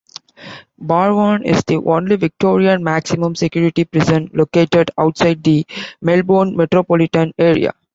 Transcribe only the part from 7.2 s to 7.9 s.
area.